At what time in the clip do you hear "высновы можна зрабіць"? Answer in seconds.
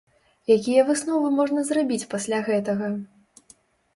0.87-2.09